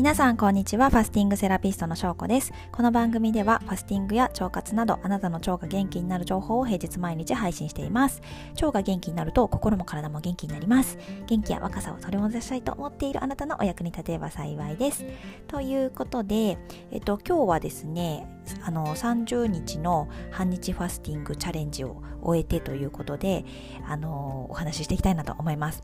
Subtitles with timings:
[0.00, 0.88] 皆さんこんにちは。
[0.88, 2.54] ファスティングセラピストの翔子です。
[2.72, 8.22] この番組ではファスティングや腸活などあなたの腸が元気になる情報を平日毎日配信しています。
[8.54, 10.96] 腸が元気になると心も体も元気になります。
[11.26, 15.04] 元気や若さを取り戻したいと思っているあなたのお役に立てれば幸いです。
[15.48, 16.56] ということで、
[16.92, 18.26] えっと、今日はですね、
[18.62, 23.44] あの30日の半日ファスティングチャレンジを終えてということで、
[23.86, 25.82] あのお話ししていきたいなと思います。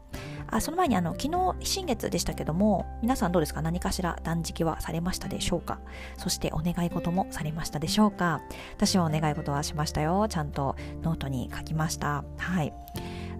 [0.48, 3.62] あその前にあの昨日新月でしたけども皆さんどうですか？
[3.62, 5.80] 何かしら断食はされましたでしょうか？
[6.16, 8.40] そしてお願い事もされましたでしょうか？
[8.74, 10.26] 私はお願い事はしましたよ。
[10.28, 12.24] ちゃんとノートに書きました。
[12.38, 12.72] はい。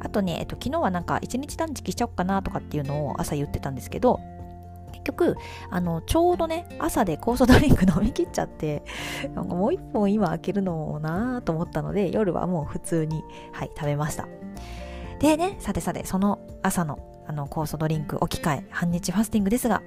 [0.00, 4.20] あとね、えっと、昨日はなんか一日断食しちゃおうかなとかっていうのを朝言ってたんですけど
[4.92, 5.36] 結局、
[5.70, 8.82] あの、ちょうどね、朝で酵素ドリンク飲み切っちゃって、
[9.34, 14.26] なんかもう一本今開けるのもなと思ったので、夜はもう普通に、はい、食べました。
[15.20, 16.98] でね、さてさて、その朝の
[17.28, 19.82] あの酵素ドリンク置き換え、半日ファスティングですが、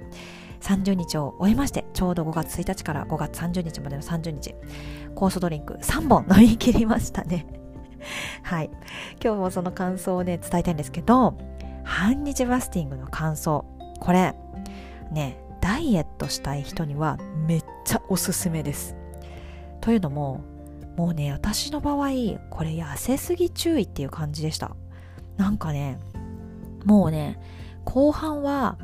[0.60, 4.54] 30日を終えまして、ちょうど5月1日から5月30日までの30日、
[5.14, 7.46] 酵素ドリンク3本飲み切りましたね。
[8.42, 8.70] はい。
[9.22, 11.36] 今日もその感想をね、伝えたいんですけど、
[11.84, 13.64] 半日ファスティングの感想。
[14.00, 14.34] これ、
[15.10, 18.96] ね、ダイエットしたい人にはめっちゃおすすめです。
[19.80, 20.40] というのも、
[20.96, 22.08] もうね、私の場合、
[22.50, 24.76] これ痩せすぎ注意っていう感じでした。
[25.40, 25.98] なんかね
[26.84, 27.40] もうね
[27.86, 28.76] 後半は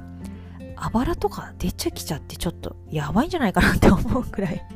[0.75, 4.67] あばらとか出ちゃきちゃってちょっとやばいんじゃないかなって思うくらい。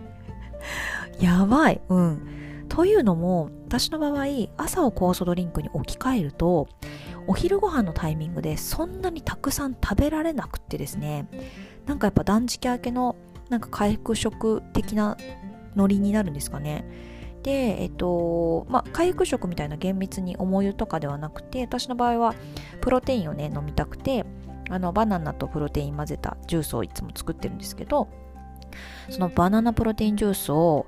[1.21, 1.81] やばい。
[1.89, 2.67] うん。
[2.69, 4.27] というのも私の場合
[4.59, 6.69] 朝を酵素ドリンクに置き換えると
[7.27, 11.29] お昼ご飯のタイミングでそんなにたくさん食べられなくってですね。
[11.87, 13.17] なんかやっぱ断食明けの
[13.49, 15.17] なんか回復食的な
[15.77, 16.85] ノリになるんですかね。
[17.43, 22.35] で、えっと、まあ、回復食みたいな厳密に重湯とかではなくて、私の場合は
[22.81, 24.25] プロテインをね、飲みたくて、
[24.69, 28.09] あの、バナナとプロテイン混ぜたジュースをいつも作ってるんですけど、
[29.09, 30.87] そのバナナプロテインジュースを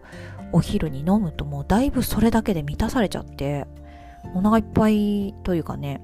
[0.52, 3.66] お昼に飲むともうだいぶそれだけで満たされちゃって、
[4.34, 6.00] お腹いっぱいというかね、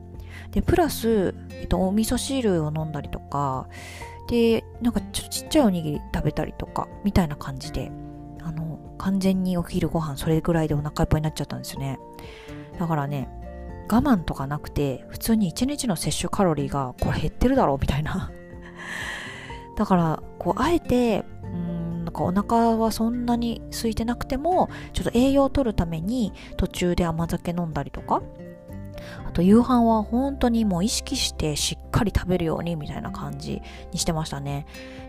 [0.50, 3.68] で、プラス、えっと、お味噌汁を飲んだりとか、
[4.28, 7.90] で、なんかちょっとちっちゃいおにぎり食べたりとか、みたいな感じで、
[8.98, 11.98] 完全にお昼ご飯それぐらいでお腹いっぱいになっちゃったんですよね。
[12.78, 13.28] だからね
[13.90, 18.30] 我慢とかなくて普通に1日の摂取カロリーがこれ減ってるだろうみたいな。
[19.76, 28.22] だからこうあえてうんなんかお腹はそんなに空いてなくてもちょっと栄養を取るために途中で甘酒飲んだりとか
[29.26, 34.66] あと夕飯は本当にもう意識してしっかり食べるようにみたいな感じにしてましたね。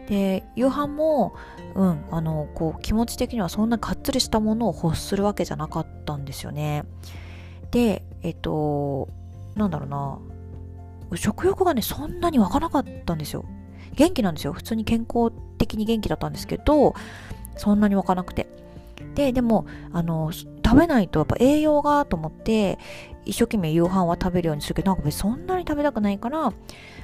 [0.07, 1.33] で、夕飯も、
[1.75, 6.83] うん、あの、こう気持ち的にはそんながっつりしたものを欲するわけじゃなかったんですよね。
[7.71, 9.09] で、えっと、
[9.55, 13.45] なんだろうな、食欲がね、そんなに湧かなかったんですよ。
[13.95, 14.53] 元気なんですよ。
[14.53, 16.93] 普通に健康的に元気だったんですけど、
[17.57, 18.47] そんなに湧かなくて。
[19.15, 20.31] で、でも、あの、
[20.69, 22.77] 食べないとやっぱ栄養がと思って、
[23.25, 26.53] 一生懸命夕飯は食べるようにするけど、なんか別にそんなに食べたくないから、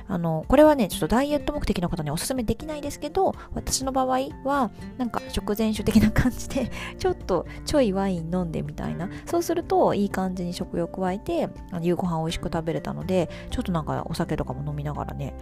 [0.08, 4.08] あの、これはね、ちょっとダイエット目的の方におすすめできないですけど、私の場合
[4.44, 9.10] は、なんか食前酒的な感じで、 ちょっとちょいワイン飲んでみたいな。
[9.26, 11.50] そうすると、いい感じに食欲湧いて、
[11.82, 15.34] 夕ご飯美味しく食べれたので、ちょっとなんかお酒とかも飲みながらね、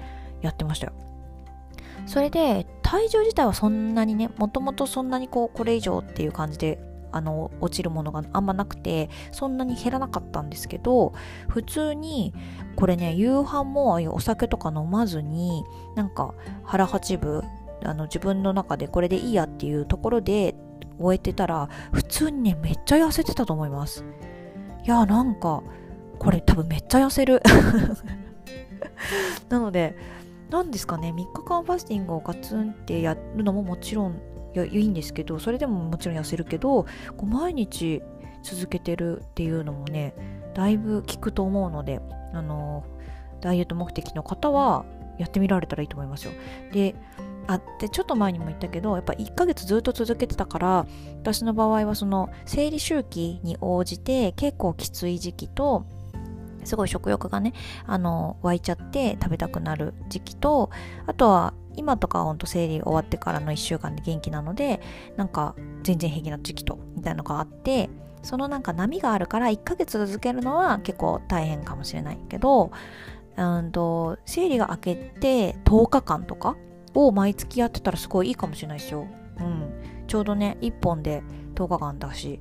[0.42, 0.94] やってましたよ。
[2.06, 6.80] それで、体重自体はそんなにね、もともとそんなにこう、これ以上っていう感じで
[7.13, 11.13] あの落ちるものがあんまなくてそんなに減らなかったんですけど
[11.47, 12.34] 普通に
[12.75, 15.63] これね夕飯もお酒とか飲まずに
[15.96, 17.44] なんか腹八分
[17.84, 20.56] あの自分の中でこれでいいやっていうところで
[21.00, 24.06] 終えてたら普通にねめっちゃ痩せてたと思います。
[24.85, 25.63] いやなんか
[26.19, 27.41] これ多分めっちゃ痩せる。
[29.50, 29.95] なので
[30.50, 34.19] 何ですかね3日間ファスティングをガツンってやるのももちろん
[34.53, 36.88] いやいいんですけどそれでももちろん痩せるけどこ
[37.24, 38.02] う毎日
[38.44, 40.14] 続けてるっていうのもね
[40.53, 42.01] だいぶ効くと思うので
[42.33, 42.83] あの
[43.42, 44.86] ダイエット目的の方は
[45.18, 46.31] やってみられたらいいと思いますよ。
[46.72, 46.95] で
[47.45, 50.88] あってちょっと前にも言ったけどやっぱ1ヶ月ずっと続けてたから
[51.22, 55.86] 私の場合はその生理周期に応じて結構きつい時期と
[56.65, 57.54] すごい食欲がね
[57.86, 60.69] あの湧いちゃって食べたくなる時期と
[61.06, 64.81] あとは今とかほんと生理終わってからの1週間で元気なので
[65.18, 67.89] なんか全然平気な時期とみたいなのがあって
[68.21, 72.71] そのなんか波があるから1ヶ月続けるのは結構大変かもしれないけど
[73.36, 76.56] うんと生理が明けて10日間とか
[76.94, 79.07] を毎月やってたらすごいいいかもしれないですよ。
[79.39, 79.74] うん。
[80.07, 81.24] ちょうどね、1本で
[81.56, 82.39] 10日間だし、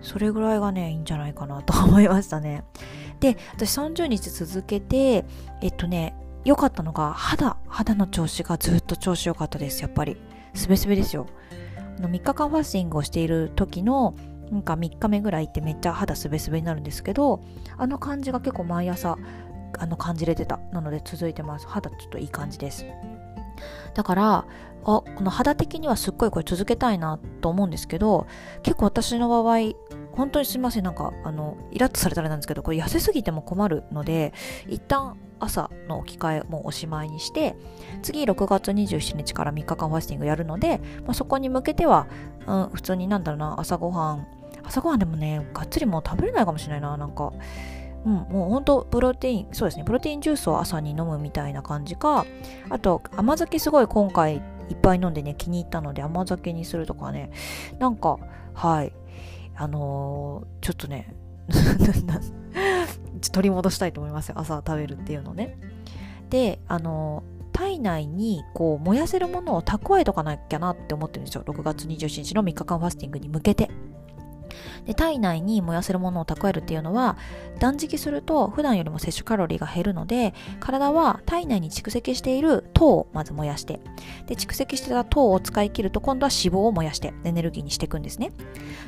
[0.00, 2.64] それぐらいがね、いいんじゃないかなと思いましたね。
[3.24, 5.24] で私30日続けて
[5.62, 10.18] えっとね良かったのが肌肌の調子がずっと調子良かったですやっぱり。
[10.52, 11.26] すべすべですよ。
[11.98, 14.14] あの3日間ファスティングをしている時の
[14.52, 17.40] なんか3日目ぐらいってめっちゃ肌すべすべになるんですけど
[17.78, 19.16] あの感じが結構毎朝
[19.78, 20.58] あの感じれてた。
[20.72, 21.66] なので続いてます。
[21.66, 22.84] 肌ちょっといい感じです。
[23.94, 24.44] だからあ
[24.82, 28.26] この肌的にはすっごいこれ続けたいなと思うんですけど
[28.62, 29.74] 結構私の場合
[30.16, 30.84] 本当にすみません。
[30.84, 34.32] なんかあのイラッとされたらなんですけどこれ痩せすぎても困るので
[34.68, 37.56] 一旦朝の置き換えもおしまいにして
[38.02, 42.06] 次6月27日から3日間ファスティングやるので、まあ、そこに向けては、
[42.46, 44.26] うん、普通になんだろうな朝ごはん。
[44.66, 46.96] 朝ごはんでもねがっつりもう食べれないかもしれないな。
[46.96, 47.32] なんか
[48.04, 52.26] うん、もうほんとプロテイン、そうですね、プロテインジュースを朝に飲むみたいな感じか、
[52.68, 54.36] あと甘酒すごい今回
[54.68, 57.30] いっぱい飲んでね、気に入ったので甘酒にするとかね、
[57.78, 58.18] なんか、
[58.52, 58.92] はい、
[59.56, 61.14] あのー、ちょっとね、
[63.32, 65.58] 取り戻したいと思いますよ、朝食べるっていうのね。
[66.30, 71.44] で、あのー、体内にこう燃やせるものを蓄えとかなきゃなって思ってるんですよ。
[71.44, 73.70] 6月27日の3日間ファスティングに向けて。
[74.86, 77.16] で体内に燃やせるものを蓄えるっていうのは
[77.58, 83.80] 断食すると普段よりも摂取カロリーが減るので体は体内に蓄積している糖をまず燃やして
[84.26, 88.32] で蓄積してた糖を使い切ると今度は脂肪を燃やしてエネルギーにしていくんですね。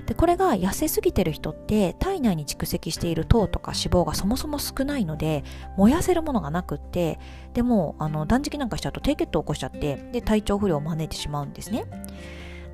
[0.07, 5.43] でこれが痩せすぎてる人って体内に蓄積している糖とか脂肪がそもそも少ないので
[5.77, 7.19] 燃やせるものがなくって
[7.55, 11.85] でもあの断食なんかしちゃうと低血糖を起こしちゃってで体調不良を招いてしまうんですね。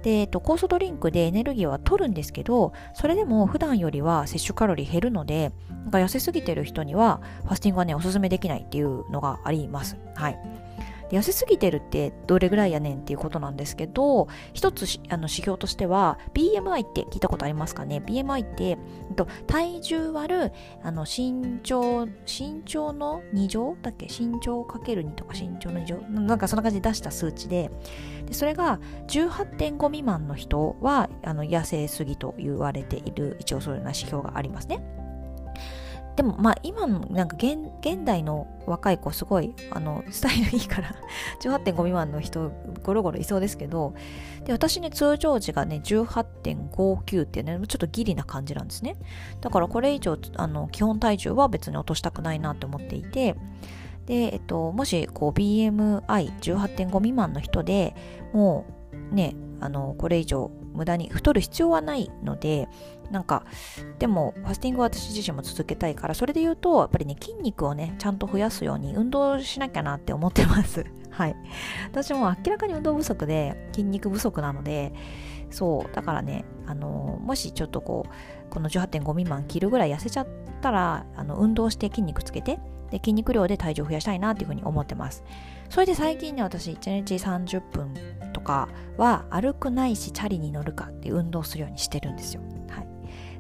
[0.03, 9.97] で、えっと、酵素ドリンクでエネルギーは取るんですけど、それでも普段よりは摂取カロリー減るので、なんか痩せすぎてる人には、ファスティングはね、おすすめできないっていうのがあります。
[10.15, 10.39] はい。
[11.13, 18.79] 痩せすぎてるってどれぐらいやねんっていうことなんですけど、一つあの指標としては、BMI って聞いたことありますかね ?BMI って、
[19.47, 24.07] 体重割るあの身長、身長の2乗だっけ？
[24.07, 25.97] 身長かける2とか身長の2乗？
[26.09, 27.71] なんかそんな感じで出した数値で、
[28.27, 34.83] でそれが18.5未満の人はあの痩せすぎと言われている、一応そういうような指標がありますね。
[36.17, 40.95] でもまあ今のなんか現代の若い子すごいあのスタイルいいから
[41.41, 43.95] 18.5未満の人ゴロゴロいそうですけど
[44.45, 48.97] で私ね通常時がね18.59ってねちょっとギリな感じなんですね。
[49.41, 53.37] だからこれ以上あの基本体重は別に落としたくないなって思っていて
[54.07, 57.95] で、えっと、もし BMI18.5 未満の人で
[58.33, 58.67] も
[59.11, 62.69] うねあのこれ以上無駄に太る必要はないので
[63.11, 63.45] なんか
[63.99, 70.85] でもファスティングは私自身も続けたいからそれで言うとやっぱりね筋肉をねちゃんと増やすように運動しなきゃなって思ってます。
[71.11, 71.37] はい。
[71.91, 74.95] 私も明らかに運動不足で筋肉不足なので
[75.51, 80.27] そうだからねあのもしちょっとこうこの18.5未満切るぐらい痩せちゃっ
[80.63, 82.59] たらあの運動して筋肉つけて
[82.91, 85.23] で筋肉量で体重を増やしたいなっていうふうに思ってます。
[85.69, 87.95] それで最近ね私1日30分
[88.43, 92.43] かは歩くないしチャリに乗るかって運動するようにしてるんですよ。
[92.69, 92.89] はい。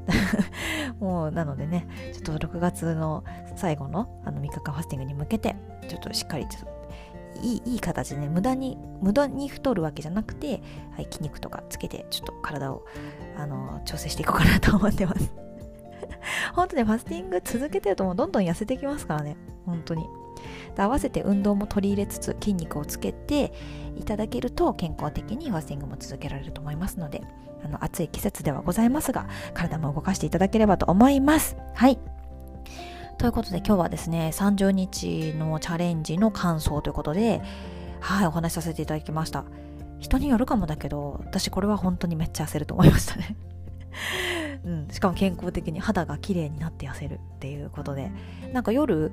[0.98, 3.24] もうなのでねちょっと6月の
[3.56, 5.54] 最後のあの3日間ファスティングに向けて
[5.88, 6.82] ちょっとしっかりちょっと
[7.42, 10.62] いいいい形でね無駄に無駄に太るわけじゃなくて、
[10.94, 12.84] はい、筋肉とかつけてちょっと体を
[13.36, 15.32] あの調整していこうかなと思ってます。
[16.54, 19.36] 本当ねファスティング続けてるともうどんどん痩せてきますからね。
[19.64, 20.04] 本当に。
[20.76, 23.52] 合わせて運動も取り入れつつ筋肉をつけて
[23.96, 27.22] いただけると健康的にファスティングも続けられると思いますので
[27.64, 31.56] あの暑い季節ではございますが体も動かしていただければと思います。
[31.74, 31.98] はい。
[33.18, 37.40] ということで今日はですね30日のチャレンジの感想ということで
[38.00, 39.44] はいお話しさせていただきました。
[40.00, 43.36] 人によるかもだけど私これは本当にめっちゃ焦ると思いましたね。
[44.64, 48.10] うん、しかも健康的に肌が綺麗になって痩せるっていうことで。
[48.52, 49.12] なんか夜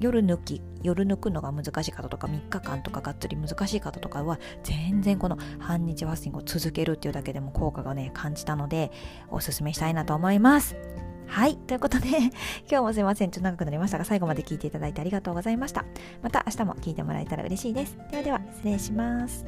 [0.00, 8.90] 夜抜き夜抜くのが難しい方とか3日間とかがっつり難しい方とかは全然この半日ファスティングを続けるっていうだけでも効果がね感じたので
[9.30, 10.76] おすすめしたいなと思います。
[11.26, 11.56] はい。
[11.56, 12.08] ということで、
[12.70, 13.30] 今日もすいません。
[13.30, 15.84] ちょっと長くなりましたが、最後まで聞いていただいてありがとうございました。
[16.22, 17.98] また明日も聞いてもらえたら嬉しいです。
[18.10, 19.44] ではでは、失礼します。